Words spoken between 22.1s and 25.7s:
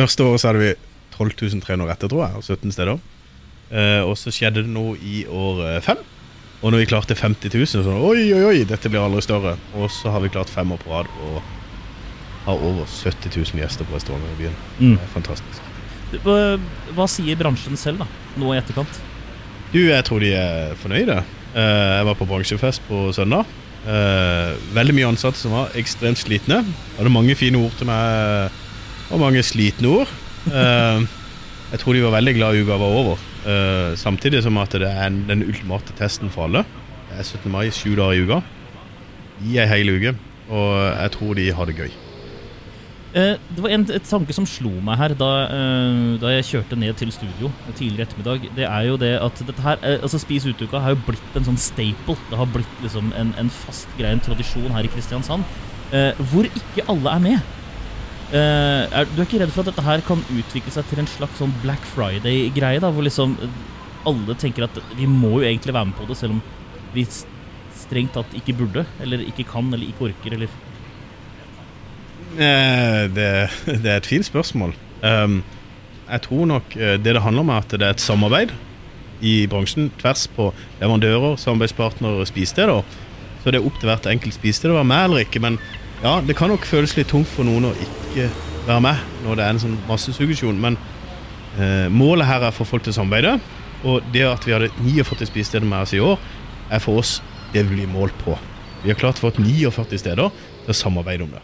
på bransjefest på søndag. Eh, veldig mye ansatte som